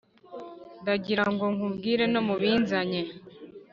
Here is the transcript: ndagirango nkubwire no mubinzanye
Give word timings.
ndagirango 0.81 1.45
nkubwire 1.55 2.03
no 2.13 2.21
mubinzanye 2.27 3.01